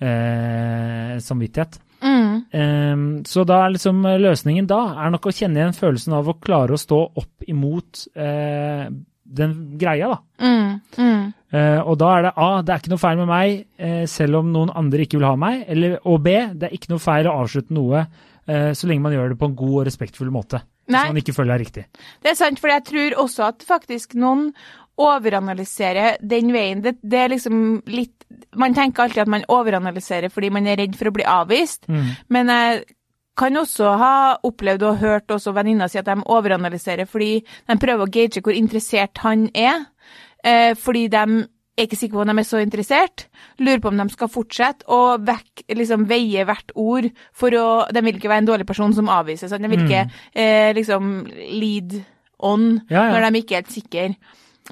[0.02, 1.80] eh, samvittighet.
[2.02, 2.34] Mm.
[2.58, 6.32] Ehm, så da er liksom eh, løsningen da er nok å kjenne igjen følelsen av
[6.32, 8.90] å klare å stå opp imot eh,
[9.32, 10.18] den greia, da.
[10.42, 10.82] Mm.
[10.98, 11.30] Mm.
[11.52, 14.42] Eh, og da er det A, det er ikke noe feil med meg, eh, selv
[14.42, 15.64] om noen andre ikke vil ha meg.
[15.72, 19.16] Eller, og B, det er ikke noe feil å avslutte noe eh, så lenge man
[19.16, 20.64] gjør det på en god og respektfull måte.
[20.92, 21.06] Nei.
[21.06, 21.84] Hvis man ikke føler det er riktig.
[22.24, 24.50] Det er sant, for jeg tror også at faktisk noen
[25.02, 26.82] overanalyserer den veien.
[26.86, 28.18] Det, det er liksom litt
[28.56, 32.10] Man tenker alltid at man overanalyserer fordi man er redd for å bli avvist, Mm.
[32.30, 32.84] men jeg
[33.38, 37.30] kan også ha opplevd og hørt også venninner si at de overanalyserer fordi
[37.68, 39.86] de prøver å gauge hvor interessert han er,
[40.44, 41.24] eh, fordi de
[41.78, 43.26] er ikke sikre på om de er så interessert,
[43.60, 48.02] lurer på om de skal fortsette, og vekk, liksom veie hvert ord for å De
[48.04, 50.04] vil ikke være en dårlig person som avvises, de vil ikke
[50.36, 52.02] eh, liksom lead
[52.44, 53.12] on Ja, ja.
[53.20, 54.16] når de ikke er helt sikre.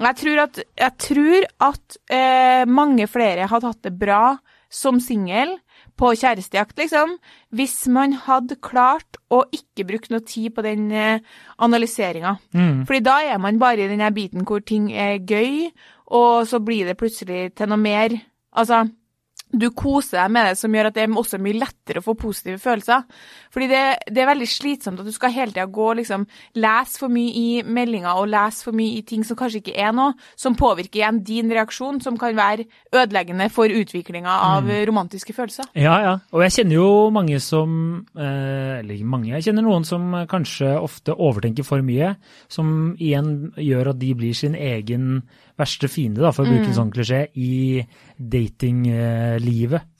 [0.00, 4.38] Jeg tror at, jeg tror at eh, mange flere hadde hatt det bra
[4.70, 5.56] som singel
[6.00, 7.16] på kjærestejakt, liksom,
[7.52, 11.20] hvis man hadde klart å ikke bruke noe tid på den eh,
[11.60, 12.36] analyseringa.
[12.56, 12.86] Mm.
[12.88, 15.68] Fordi da er man bare i den biten hvor ting er gøy,
[16.16, 18.16] og så blir det plutselig til noe mer.
[18.56, 18.86] Altså,
[19.50, 22.14] du koser deg med det, som gjør at det er også mye lettere å få
[22.18, 23.02] positive følelser.
[23.50, 23.82] Fordi det,
[24.14, 26.26] det er veldig slitsomt at du skal hele tida gå og liksom
[26.62, 29.94] lese for mye i meldinger og lese for mye i ting som kanskje ikke er
[29.96, 35.70] noe, som påvirker igjen din reaksjon, som kan være ødeleggende for utviklinga av romantiske følelser.
[35.74, 36.14] Ja, ja.
[36.30, 37.70] Og jeg kjenner jo mange som
[38.14, 42.14] eh, Eller ikke mange, jeg kjenner noen som kanskje ofte overtenker for mye.
[42.50, 45.22] Som igjen gjør at de blir sin egen
[45.60, 47.82] verste fiende, da, for å bruke en sånn klisjé, i
[48.16, 49.39] datinglivet,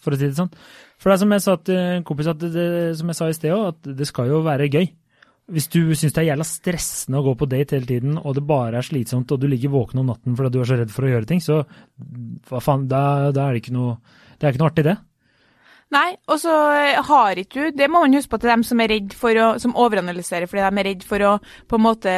[0.00, 0.52] for å si det sånn.
[1.00, 3.36] For det er som jeg sa til en kompis, at det, som jeg sa i
[3.36, 4.90] sted òg, at det skal jo være gøy.
[5.50, 8.46] Hvis du syns det er jævla stressende å gå på date hele tiden, og det
[8.46, 11.08] bare er slitsomt, og du ligger våken om natten fordi du er så redd for
[11.08, 11.62] å gjøre ting, så
[12.50, 13.02] hva faen, da,
[13.34, 13.96] da er det ikke noe
[14.36, 14.96] Det er ikke noe artig, det.
[15.90, 16.54] Nei, og så
[17.08, 19.46] har ikke du Det må man huske på til dem som er redd for å
[19.58, 21.32] Som overanalyserer fordi de er redd for å
[21.66, 22.12] på en måte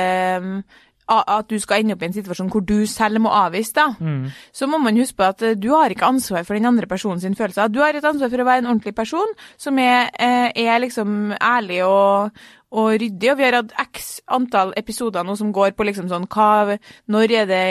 [1.12, 3.90] At du skal ende opp i en situasjon hvor du selv må avvise, da.
[4.01, 4.31] Mm.
[4.55, 7.20] Så må man huske på at eh, du har ikke ansvar for den andre personen
[7.20, 7.68] sin følelser.
[7.72, 11.35] Du har et ansvar for å være en ordentlig person som er, eh, er liksom
[11.37, 12.42] ærlig og,
[12.73, 13.29] og ryddig.
[13.33, 16.77] Og vi har hatt x antall episoder nå som går på liksom sånn hva,
[17.13, 17.63] når, er det,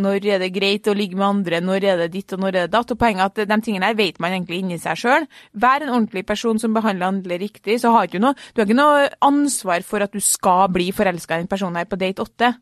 [0.00, 2.68] når er det greit å ligge med andre, når er det ditt og når er
[2.68, 2.94] det datt.
[2.94, 5.28] Og poenget er at de tingene her vet man egentlig inni seg sjøl.
[5.60, 7.76] Vær en ordentlig person som behandler andre riktig.
[7.82, 11.36] Så har du noe, du har ikke noe ansvar for at du skal bli forelska
[11.38, 12.54] i en person her på date åtte.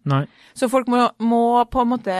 [0.59, 2.19] Så folk må, må på en måte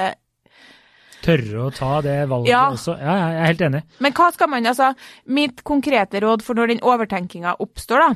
[1.25, 2.69] tørre å ta det valget Ja.
[2.71, 2.95] også.
[3.01, 3.83] Ja, ja, jeg er helt enig.
[3.99, 4.93] Men hva skal man, altså,
[5.27, 8.15] mitt konkrete råd for når den overtenkinga oppstår, da.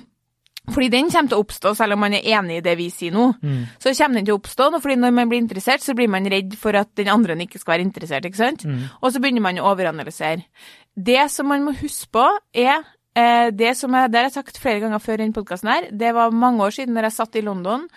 [0.71, 3.15] Fordi den kommer til å oppstå, selv om man er enig i det vi sier
[3.15, 3.33] nå.
[3.43, 3.65] Mm.
[3.83, 6.29] Så kommer den til å oppstå, og fordi når man blir interessert, så blir man
[6.31, 8.63] redd for at den andre ikke skal være interessert, ikke sant?
[8.69, 8.85] Mm.
[9.01, 10.47] Og så begynner man å overanalysere.
[10.95, 12.77] Det som man må huske på, er
[13.19, 15.91] eh, det som jeg, det har jeg sagt flere ganger før i denne podkasten her,
[15.91, 17.89] det var mange år siden når jeg satt i London.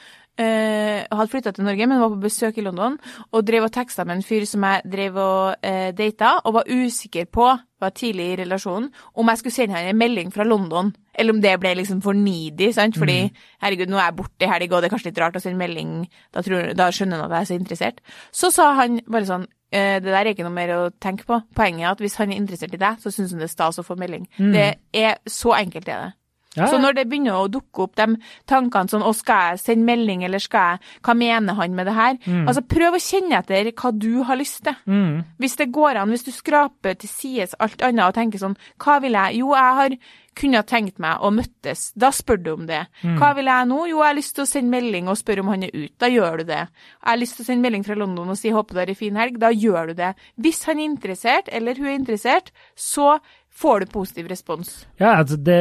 [0.41, 2.97] Eh, hadde flytta til Norge, men var på besøk i London
[3.31, 6.69] og drev og teksta med en fyr som jeg drev og uh, data, og var
[6.69, 7.47] usikker på,
[7.81, 11.41] var tidlig i relasjonen, om jeg skulle sende han en melding fra London, eller om
[11.43, 13.19] det ble liksom for needy, sant, fordi
[13.63, 15.61] herregud, nå er jeg borte i helg, og det er kanskje litt rart å sende
[15.61, 15.93] melding,
[16.33, 18.03] da, tror, da skjønner han at jeg er så interessert.
[18.35, 21.39] Så sa han bare sånn, eh, det der er ikke noe mer å tenke på.
[21.55, 23.79] Poenget er at hvis han er interessert i deg, så syns han det er stas
[23.81, 24.27] å få melding.
[24.55, 24.69] Det
[25.05, 26.13] er så enkelt er det.
[26.55, 28.17] Ja, Så når det begynner å dukke opp de
[28.49, 31.95] tankene sånn, å skal jeg sende melding, eller skal jeg, hva mener han med det
[31.97, 32.19] her?
[32.45, 34.77] Altså prøv å kjenne etter hva du har lyst til.
[34.87, 35.23] Mm.
[35.41, 38.99] Hvis det går an, hvis du skraper til sides alt annet og tenker sånn, hva
[39.03, 39.41] vil jeg?
[39.41, 39.97] Jo, jeg har
[40.35, 41.89] kunne tenkt meg å møttes.
[41.95, 42.81] Da spør du om det.
[43.19, 43.77] Hva vil jeg nå?
[43.89, 45.95] Jo, jeg har lyst til å sende melding og spørre om han er ute.
[46.01, 46.65] Da gjør du det.
[46.65, 48.99] Jeg har lyst til å sende melding fra London og si håper du har en
[48.99, 49.39] fin helg.
[49.41, 50.11] Da gjør du det.
[50.35, 53.15] Hvis han er interessert, eller hun er interessert, så
[53.55, 54.71] får du positiv respons.
[54.99, 55.59] Ja, altså det,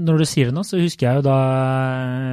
[0.00, 1.36] Når du sier det nå, så husker jeg jo da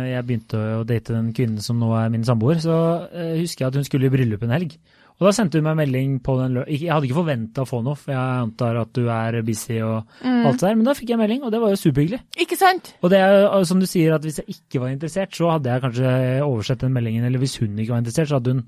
[0.07, 2.79] jeg begynte å date den kvinnen som nå er min samboer, så
[3.11, 4.77] eh, husker jeg at hun skulle i bryllup en helg.
[5.19, 6.61] Og da sendte hun meg melding på den lø...
[6.71, 10.13] Jeg hadde ikke forventa å få noe, for jeg antar at du er busy og
[10.23, 12.21] alt det der, men da fikk jeg melding, og det var jo superhyggelig.
[12.39, 12.93] Ikke sant?
[13.03, 15.83] Og det er som du sier, at hvis jeg ikke var interessert, så hadde jeg
[15.83, 16.13] kanskje
[16.45, 18.63] oversett den meldingen, eller hvis hun ikke var interessert, så hadde hun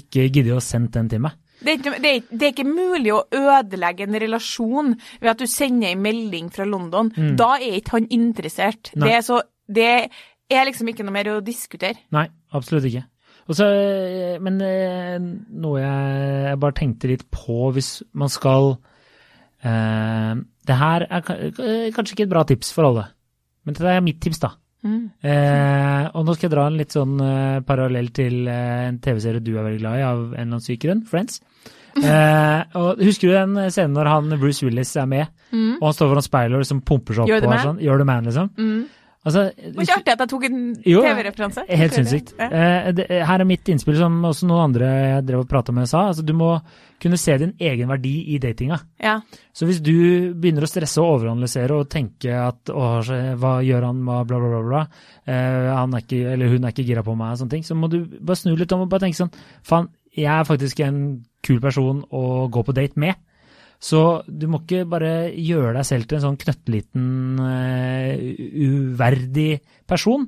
[0.00, 1.36] ikke giddet å sende den til meg.
[1.60, 5.40] Det er, ikke, det, er, det er ikke mulig å ødelegge en relasjon ved at
[5.42, 7.12] du sender en melding fra London.
[7.36, 8.92] Da er ikke han interessert.
[8.94, 9.90] Det er, så, det
[10.50, 12.00] er liksom ikke noe mer å diskutere.
[12.16, 13.04] Nei, absolutt ikke.
[13.50, 18.76] Også, eh, men eh, noe jeg, bare tenkte litt på hvis man skal
[19.66, 20.34] eh,
[20.68, 23.08] Det her er eh, kanskje ikke et bra tips for alle,
[23.66, 24.52] men det er mitt tips, da.
[24.80, 29.42] Eh, og nå skal jeg dra en litt sånn eh, parallell til eh, en TV-serie
[29.44, 31.42] du er veldig glad i, av en eller annen syk grunn, Friends.
[31.98, 36.14] Eh, og Husker du den scenen når han Bruce Willis er med, og han står
[36.14, 37.66] foran speilet og liksom pumper seg opp og er man.
[37.66, 38.50] sånn, You're the man, liksom?
[39.20, 41.64] Altså, Det var ikke artig at jeg tok en TV-referanse.
[41.68, 42.30] Helt sinnssykt.
[42.38, 42.46] Ja.
[42.48, 45.90] Eh, det, her er mitt innspill, som også noen andre jeg drev og prata med
[45.90, 46.06] sa.
[46.08, 46.54] Altså, du må
[47.00, 48.78] kunne se din egen verdi i datinga.
[49.00, 49.18] Ja.
[49.52, 54.30] Så hvis du begynner å stresse og overanalysere og tenke at hva gjør han, med
[54.30, 54.82] bla, bla, bla, bla.
[55.28, 57.76] Eh, han er ikke, eller hun er ikke gira på meg, og sånne ting, så
[57.76, 59.34] må du bare snu litt om og bare tenke sånn
[59.68, 61.02] Faen, jeg er faktisk en
[61.44, 63.18] kul person å gå på date med.
[63.80, 67.04] Så du må ikke bare gjøre deg selv til en sånn knøtteliten,
[67.40, 68.12] uh,
[68.60, 70.26] uverdig person.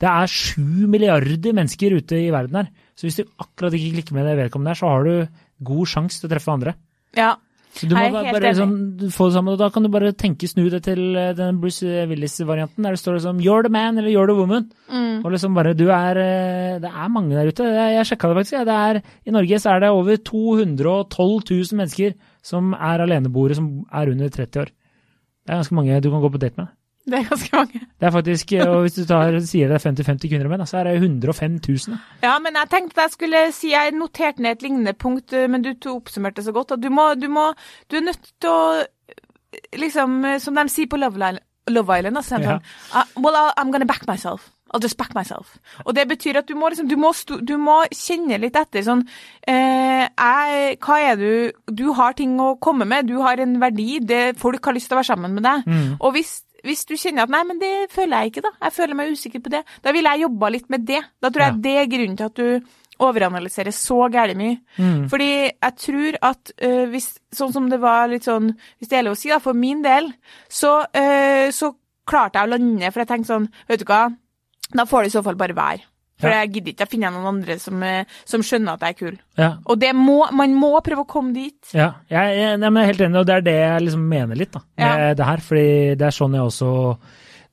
[0.00, 2.70] Det er sju milliarder mennesker ute i verden her.
[2.96, 6.20] Så hvis du akkurat ikke klikker med det vedkommende der, så har du god sjanse
[6.20, 6.76] til å treffe andre.
[7.16, 7.34] ja.
[7.76, 8.74] Så du må bare, bare sånn,
[9.12, 12.06] få det sammen, og da kan du bare tenke snu det til eh, den Bruce
[12.10, 14.70] Willis-varianten, der det står liksom 'you're the man' eller 'you're the woman'.
[14.88, 15.24] Mm.
[15.24, 17.64] Og liksom bare, du er, eh, Det er mange der ute.
[17.64, 18.64] Jeg, sjekka det faktisk.
[18.64, 23.84] Det er, I Norge så er det over 212 000 mennesker som er aleneboere som
[23.92, 24.70] er under 30 år.
[25.46, 26.66] Det er ganske mange du kan gå på date med.
[27.10, 27.80] Det er ganske mange.
[28.00, 30.64] Det er faktisk, eh, og Hvis du tar, sier det er 50-50 kvinner og menn,
[30.66, 32.00] så er det 105 000.
[32.24, 35.62] Ja, men jeg tenkte jeg skulle si Jeg noterte ned et lignende punkt, eh, men
[35.62, 37.52] du to oppsummerte så godt at du må, du må
[37.90, 38.60] Du er nødt til å
[39.78, 41.38] Liksom, eh, som de sier på Love Island,
[41.70, 42.58] Love Island altså, Ja.
[42.58, 44.50] sånn, "Ah, Well, I'm gonna back myself.
[44.74, 45.58] I'll just back myself.
[45.86, 47.12] Og det betyr at du må, liksom, du må,
[47.46, 49.04] du må kjenne litt etter sånn
[49.46, 54.00] eh, jeg, Hva er du Du har ting å komme med, du har en verdi,
[54.04, 55.96] det, folk har lyst til å være sammen med deg.
[56.00, 58.50] Og hvis, hvis du kjenner at nei, men det føler jeg ikke, da.
[58.66, 59.62] Jeg føler meg usikker på det.
[59.84, 61.00] Da ville jeg jobba litt med det.
[61.22, 61.62] Da tror jeg Ja.
[61.68, 62.74] det er grunnen til at du
[63.06, 64.58] overanalyserer så gærent mye.
[65.12, 69.04] Fordi jeg tror at uh, hvis, sånn som det var litt sånn, hvis det er
[69.04, 70.08] lov å si da, for min del,
[70.48, 71.74] så, uh, så
[72.08, 74.04] klarte jeg å lande, for jeg tenkte sånn, vet du hva,
[74.72, 75.84] da får det i så fall bare være.
[76.18, 76.42] For Ja.
[76.44, 79.18] jeg gidder ikke, å finne noen andre som, øh, som skjønner at jeg er kul.
[79.36, 81.58] Ja, Og det må, man må prøve å komme dit.
[81.74, 84.52] Ja, jeg, jeg, jeg er helt enig, og det er det jeg liksom mener litt
[84.52, 85.14] da, med Ja.
[85.14, 85.36] det her.
[85.44, 85.68] fordi
[86.00, 86.70] det er sånn jeg også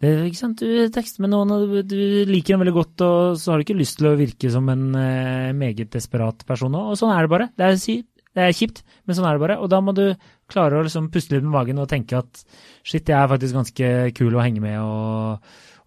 [0.04, 0.60] det, ikke sant?
[0.60, 3.80] Du tekster med noen, og du liker dem veldig godt, og så har du ikke
[3.80, 6.76] lyst til å virke som en eh, meget desperat person.
[6.76, 7.48] Og sånn er det bare.
[7.56, 8.04] Det er,
[8.36, 9.60] det er kjipt, men sånn er det bare.
[9.64, 10.10] Og da må du
[10.52, 12.44] klare å liksom puste litt med magen og tenke at
[12.84, 15.40] shit, jeg er faktisk ganske kul å henge med og,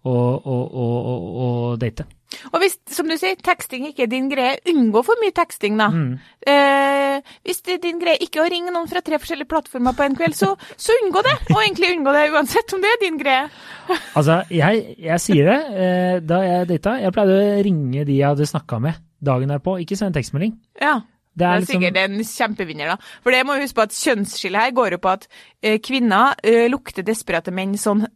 [0.05, 2.05] og, og, og date.
[2.51, 5.87] Og hvis, som du sier, teksting ikke er din greie, unngå for mye teksting, da.
[5.93, 6.17] Mm.
[6.47, 10.05] Eh, hvis det er din greie ikke å ringe noen fra tre forskjellige plattformer på
[10.05, 11.35] en kveld, så, så unngå det.
[11.53, 13.47] Og egentlig unngå det uansett om det er din greie.
[14.17, 15.57] Altså, jeg, jeg sier det.
[15.79, 19.77] Eh, da jeg data, jeg pleide å ringe de jeg hadde snakka med dagen derpå.
[19.83, 20.57] Ikke sende tekstmelding.
[20.81, 20.99] Ja.
[21.37, 22.95] Det Det er er liksom sikkert en kjempevinner, da.
[23.21, 25.27] For det må vi huske på at kjønnsskillet her går jo på at
[25.61, 28.07] eh, kvinner eh, lukter desperate menn sånn,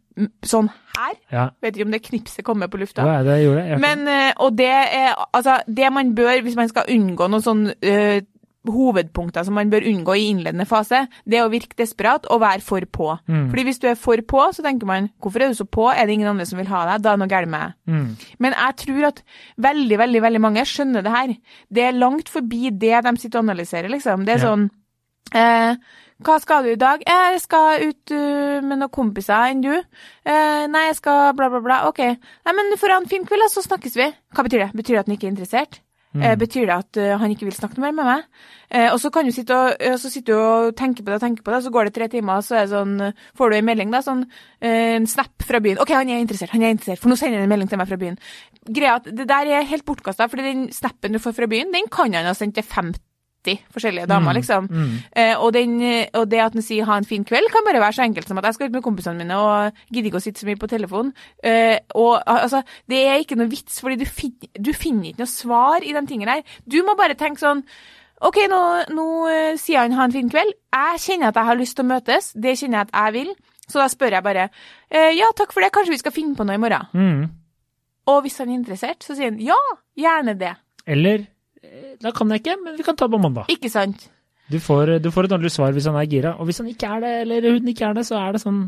[0.42, 1.14] sånn her.
[1.30, 3.06] Ja, Vet ikke om det knipset kommer på lufta.
[3.06, 3.62] ja det gjorde.
[3.68, 3.78] Jeg.
[3.80, 7.62] Men, eh, og det er altså det man bør, hvis man skal unngå noen sånn
[7.80, 8.20] eh,
[8.68, 12.62] hovedpunkter som man bør unngå i innledende fase, det er å virke desperat og være
[12.62, 13.08] for på.
[13.26, 13.48] Mm.
[13.50, 16.06] Fordi hvis du er for på, så tenker man hvorfor er du så på, er
[16.06, 17.74] det ingen andre som vil ha deg, da er det noe galt med deg.
[17.90, 18.36] Mm.
[18.46, 19.24] Men jeg tror at
[19.66, 21.34] veldig, veldig veldig mange skjønner det her.
[21.74, 24.24] Det er langt forbi det de sitter og analyserer, liksom.
[24.28, 24.46] Det er Ja.
[24.52, 24.70] sånn
[25.34, 25.76] eh,
[26.22, 27.02] Hva skal du i dag?
[27.02, 29.72] Eh, Jeg skal ut uh, med noen kompiser enn du.
[29.74, 31.80] Eh, nei, jeg skal bla, bla, bla.
[31.88, 31.98] Ok.
[31.98, 34.06] Nei, men for en fin kveld, så snakkes vi.
[34.36, 34.70] Hva betyr det?
[34.78, 35.80] Betyr det at han ikke er interessert?
[36.20, 38.24] Eh, betyr det at eh, han ikke vil snakke noe mer med meg?
[38.68, 41.24] Eh, og så kan du sitte og, så sitter du og tenker på det og
[41.24, 42.98] tenker på det, så går det tre timer, så er sånn,
[43.38, 44.26] får du en melding, da, sånn
[44.68, 45.80] en snap fra byen.
[45.82, 47.88] Ok, han er interessert, han er interessert, for nå sender han en melding til meg
[47.88, 48.20] fra byen.
[48.68, 51.88] Greia at det der er helt bortkasta, fordi den snappen du får fra byen, den
[51.92, 53.00] kan han ha sendt til 50
[53.74, 54.68] forskjellige damer, liksom.
[54.70, 54.92] Mm.
[55.18, 55.76] Eh, og, den,
[56.18, 58.40] og det at han sier ha en fin kveld, kan bare være så enkelt som
[58.40, 60.70] at jeg skal ut med kompisene mine og gidder ikke å sitte så mye på
[60.70, 61.10] telefon.
[61.44, 65.34] Eh, og altså, det er ikke noe vits, fordi du, fin, du finner ikke noe
[65.34, 66.60] svar i de tingene der.
[66.66, 67.64] Du må bare tenke sånn
[68.22, 68.58] OK, nå,
[68.94, 70.54] nå eh, sier han ha en fin kveld.
[70.70, 72.30] Jeg kjenner at jeg har lyst til å møtes.
[72.38, 73.32] Det kjenner jeg at jeg vil.
[73.66, 76.46] Så da spør jeg bare eh, ja, takk for det, kanskje vi skal finne på
[76.46, 76.86] noe i morgen.
[76.94, 77.22] Mm.
[78.12, 79.58] Og hvis han er interessert, så sier han ja,
[79.98, 80.54] gjerne det.
[80.86, 81.26] Eller
[82.02, 83.48] da kan jeg ikke, men vi kan ta på mandag.
[83.52, 84.08] Ikke sant?
[84.50, 86.34] Du får, du får et ordentlig svar hvis han er gira.
[86.40, 88.62] Og hvis han ikke er det, eller hun ikke er det, så er det sånn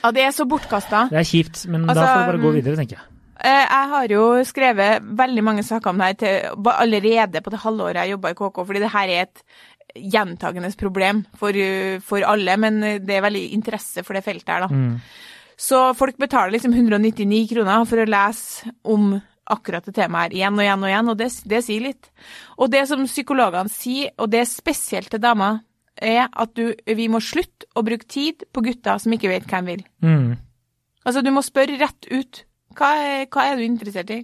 [0.00, 1.06] Ja, det er så bortkasta.
[1.12, 2.58] Det er kjipt, men Altså, da får du bare gå mm.
[2.58, 3.06] videre, tenker jeg.
[3.40, 7.62] Eh, Jeg har jo skrevet veldig mange saker om det her til, allerede på det
[7.64, 9.44] halvåret jeg jobba i KK, fordi det her er et
[9.90, 14.68] gjentagende problem for, uh, for alle, men det er veldig interesse for det feltet her,
[14.68, 14.68] da.
[14.70, 15.00] Mm.
[15.60, 19.10] Så folk betaler liksom 199 kroner for å lese om
[19.50, 22.10] akkurat det temaet her igjen og igjen og igjen, og det, det sier litt.
[22.58, 25.60] Og det som psykologene sier, og det er spesielt til damer,
[26.00, 29.60] er at du, vi må slutte å bruke tid på gutter som ikke vet hva
[29.60, 29.82] de vil.
[30.06, 30.30] Mm.
[31.04, 32.44] Altså, du må spørre rett ut.
[32.78, 34.20] Hva er, hva er du interessert i?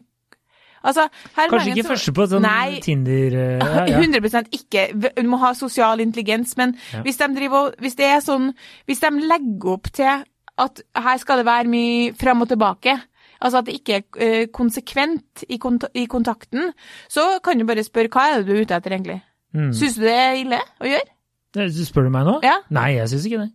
[0.86, 2.78] Altså, her Kanskje ikke så- første på sånn Nei.
[2.84, 3.98] Tinder eh, ja, ja.
[3.98, 4.84] 100 ikke.
[5.16, 6.54] Du må ha sosial intelligens.
[6.56, 7.02] Men Ja.
[7.02, 8.52] hvis, de driver, hvis det er sånn
[8.86, 10.22] Hvis de legger opp til
[10.58, 12.94] at her skal det være mye fram og tilbake,
[13.40, 16.72] altså at det ikke er eh, konsekvent i, kont i kontakten,
[17.12, 19.20] så kan du bare spørre hva er det du er ute etter, egentlig.
[19.56, 19.70] Mm.
[19.76, 21.12] Syns du det er ille å gjøre?
[21.56, 22.40] Det- Spør du meg nå?
[22.44, 22.58] Ja.
[22.74, 23.52] Nei, jeg syns ikke det.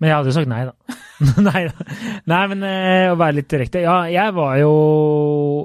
[0.00, 0.96] Men jeg hadde jo sagt nei, da.
[1.50, 1.84] nei da.
[2.32, 3.82] Nei, men eh, å være litt direkte.
[3.84, 4.70] Ja, jeg var jo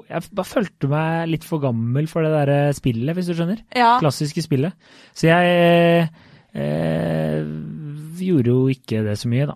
[0.10, 3.62] Jeg bare følte meg litt for gammel for det derre spillet, hvis du skjønner.
[3.76, 3.94] Ja.
[4.04, 4.76] Klassiske spillet.
[5.16, 6.10] Så jeg
[6.52, 7.46] eh,
[8.20, 9.56] gjorde jo ikke det så mye, da.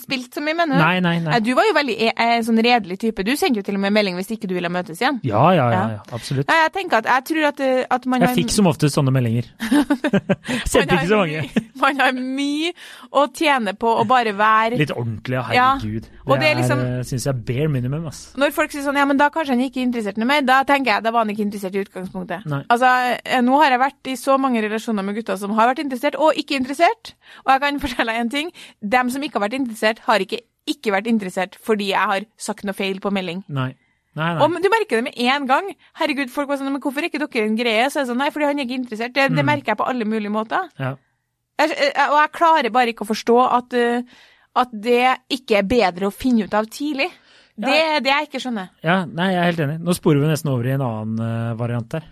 [0.00, 0.80] Spilt så mye, mener du?
[0.82, 1.38] Nei, nei, nei.
[1.40, 3.22] Du var jo veldig eh, eh, sånn redelig type.
[3.24, 5.20] Du sendte jo til og med melding hvis ikke du ville møtes igjen.
[5.22, 6.00] Ja, ja, ja, Ja.
[6.12, 6.48] absolutt.
[6.48, 8.96] Nei, jeg tenker at jeg tror at, eh, at man Jeg har fikk som oftest
[8.98, 9.44] sånne meldinger.
[10.66, 11.42] Sendte ikke så mange.
[11.44, 12.72] mye- Man har mye
[13.12, 16.06] å tjene på å bare være Litt ordentlig, ja, Ja, herregud.
[16.26, 18.32] og det er liksom- syns jeg er bare minimum, ass.
[18.36, 20.62] Når folk sier sånn, ja, men da kanskje han ikke er interessert i meg, da
[20.64, 22.46] tenker jeg, da var han ikke interessert i utgangspunktet.
[22.46, 22.62] Nei.
[22.70, 26.14] Altså, nå har jeg vært i så mange relasjoner med gutter som har vært interessert,
[26.18, 27.14] og ikke interessert.
[27.46, 28.50] Og jeg kan fortelle deg en ting,
[28.82, 32.64] dem som ikke har vært interessert, har ikke ikke vært interessert fordi jeg har sagt
[32.64, 33.42] noe feil på melding.
[33.48, 33.74] Nei.
[34.16, 34.42] Nei, nei.
[34.46, 35.66] Og du merker det med en gang.
[35.98, 37.88] Herregud, folk var sånn, men hvorfor er ikke dere en greie?
[37.90, 39.12] Så er det sånn, nei, fordi han er ikke interessert.
[39.12, 39.46] Det, det Mm.
[39.50, 40.70] merker jeg på alle mulige måter.
[40.78, 40.94] Ja.
[41.58, 41.70] Jeg,
[42.08, 44.02] og jeg klarer bare ikke å forstå at, uh,
[44.62, 47.10] at det ikke er bedre å finne ut av tidlig.
[47.58, 48.70] Det er det jeg ikke skjønner.
[48.82, 49.76] ja, nei, jeg er helt enig.
[49.84, 52.06] Nå sporer vi nesten over i en annen eh, variant her.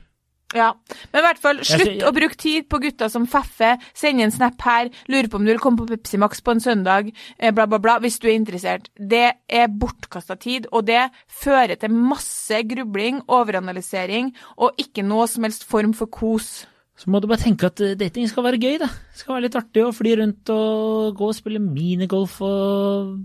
[0.52, 0.72] Ja,
[1.12, 4.30] Men i hvert fall, slutt sy- å bruke tid på gutter som feffer, send en
[4.34, 7.50] snap her, lurer på om du vil komme på Pepsi Max på en søndag, eh,
[7.56, 8.90] bla, bla, bla, hvis du er interessert.
[8.98, 15.44] Det er bortkasta tid, og det fører til masse grubling, overanalysering, og ikke noe som
[15.48, 16.66] helst form for kos.
[17.00, 18.86] Så må du bare tenke at eh, dating skal være gøy, da.
[18.92, 23.16] Det skal være litt artig å fly rundt og gå og spille minigolf og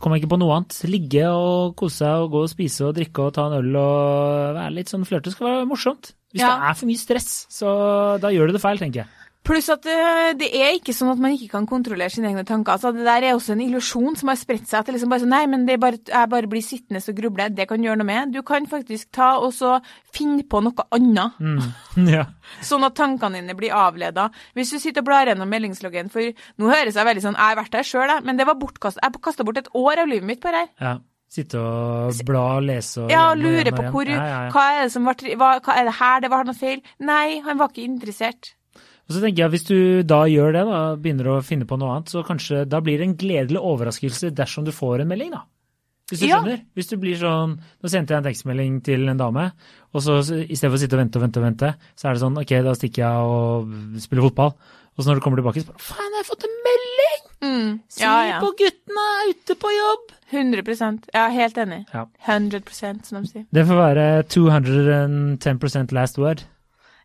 [0.00, 0.76] Kommer ikke på noe annet.
[0.90, 4.54] Ligge og kose seg og gå og spise og drikke og ta en øl og
[4.56, 5.28] være litt sånn flørte.
[5.30, 6.12] Det skal være morsomt.
[6.30, 6.52] Hvis Ja.
[6.54, 7.72] det er for mye stress, så
[8.22, 9.08] da gjør du det feil, tenker jeg.
[9.40, 12.74] Pluss at eh, det er ikke sånn at man ikke kan kontrollere sine egne tanker.
[12.74, 14.82] Altså, det der er også en illusjon som har spredt seg.
[14.82, 17.16] At det liksom bare sånn, nei, men det er bare, jeg bare blir sittende og
[17.16, 17.46] gruble.
[17.56, 18.34] Det kan gjøre noe med.
[18.36, 19.78] Du kan faktisk ta og så
[20.12, 21.40] finne på noe annet.
[21.40, 21.60] Mm.
[22.10, 22.26] Ja.
[22.64, 24.28] Sånn at tankene dine blir avleda.
[24.56, 26.24] Hvis du sitter og blar gjennom meldingsloggen, for
[26.60, 29.02] nå høres jeg veldig sånn Jeg har vært der sjøl, men det var bortkastet.
[29.04, 30.74] Jeg kasta bort et år av livet mitt på det her.
[30.80, 30.98] ja.
[31.30, 34.48] Sitte og bla og lese og Ja, og lure på hvor ja, ja, ja.
[34.50, 36.24] Hva er det som var hva, hva er det her?
[36.24, 36.80] Det var noe feil?
[37.06, 38.48] Nei, han var ikke interessert.
[39.10, 41.96] Og så tenker jeg, Hvis du da gjør det, da, begynner å finne på noe
[41.96, 45.42] annet, så kanskje da blir det en gledelig overraskelse dersom du får en melding, da.
[46.10, 46.38] Hvis du Ja.
[46.40, 46.60] skjønner?
[46.74, 49.52] Hvis du blir sånn Nå sendte jeg en tekstmelding til en dame,
[49.94, 52.14] og så i stedet for å sitte og vente og vente og vente, så er
[52.14, 54.54] det sånn ok, da stikker jeg og spiller fotball.
[54.98, 57.20] Og så når du kommer tilbake, så bare faen, jeg har fått en melding!
[57.42, 57.80] Mm.
[57.88, 58.40] Se Ja, ja.
[58.40, 60.16] på guttene er ute på jobb!
[60.30, 61.86] 100% Ja, helt enig.
[61.94, 62.06] Ja.
[62.26, 63.46] 100 som de sier.
[63.52, 66.42] Det får være 210% last word.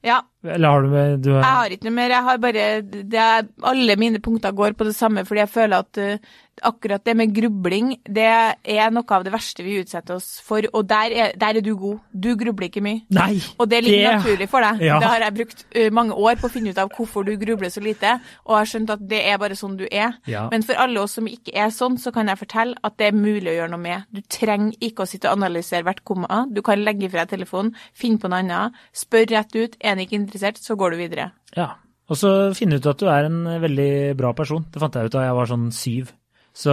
[0.06, 0.22] Ja,
[0.54, 2.10] Eller har du med du jeg har, har ikke noe mer.
[2.16, 5.84] Jeg har bare det er, Alle mine punkter går på det samme, fordi jeg føler
[5.84, 6.34] at uh,
[6.66, 10.64] akkurat det med grubling, det er noe av det verste vi utsetter oss for.
[10.72, 12.00] Og der er, der er du god.
[12.16, 13.02] Du grubler ikke mye.
[13.12, 13.42] Nei!
[13.60, 14.80] Og det ligger Det- naturlig for deg.
[14.88, 15.00] Ja.
[15.04, 17.70] Det har jeg brukt uh, mange år på å finne ut av hvorfor du grubler
[17.74, 20.16] så lite, og har skjønt at det er bare sånn du er.
[20.32, 20.46] Ja.
[20.52, 23.18] Men for alle oss som ikke er sånn, så kan jeg fortelle at det er
[23.20, 24.08] mulig å gjøre noe med.
[24.16, 26.46] Du trenger ikke å sitte og analysere hvert komma.
[26.52, 29.76] Du kan legge fra deg telefonen, finne på noe annet, spør rett ut.
[29.82, 31.32] Er en ikke interessert, så går du videre.
[31.56, 31.72] Ja.
[32.06, 34.68] Og så finne ut at du er en veldig bra person.
[34.70, 36.12] Det fant jeg ut da jeg var sånn syv.
[36.56, 36.72] Så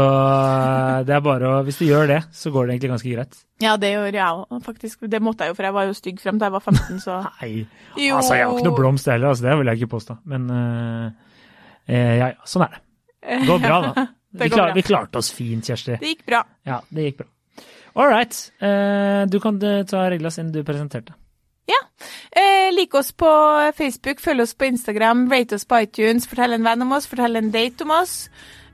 [1.03, 3.39] det er bare å Hvis du gjør det, så går det egentlig ganske greit.
[3.65, 5.09] Ja, det gjør jeg òg, faktisk.
[5.11, 7.19] Det måtte jeg jo, for jeg var jo stygg frem til jeg var 15, så
[7.41, 7.51] Nei.
[7.99, 8.21] Jo.
[8.21, 10.19] Altså, jeg har ikke noe blomst heller, altså, det vil jeg ikke påstå.
[10.31, 11.07] Men eh,
[11.89, 12.83] eh, ja, ja, sånn er det.
[13.23, 14.07] Det går bra, da.
[14.33, 14.75] Vi, klar, bra.
[14.79, 15.99] vi klarte oss fint, Kjersti.
[16.01, 16.39] Det gikk bra.
[16.65, 17.27] Ja, det gikk bra.
[18.01, 18.39] All right.
[18.65, 21.13] Uh, du kan eh, ta regla siden du presenterte.
[21.69, 21.77] Ja.
[22.33, 23.29] Eh, like oss på
[23.77, 27.37] Facebook, følg oss på Instagram, rate oss på iTunes, fortell en venn om oss, fortell
[27.37, 28.15] en date om oss.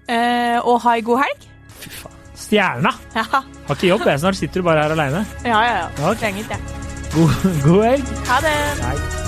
[0.08, 1.48] Eh, og ha ei god helg.
[1.82, 2.14] Fy faen.
[2.38, 2.92] Stjerna!
[3.16, 4.20] Ja, Har ikke jobb, jeg.
[4.22, 5.24] Snart sitter du bare her aleine.
[5.44, 5.78] ja, ja.
[5.82, 5.88] ja.
[6.10, 6.20] Okay.
[6.22, 6.84] Trenger ikke det.
[7.14, 8.12] God, god helg.
[8.30, 8.58] Ha det.
[8.84, 9.27] Nei.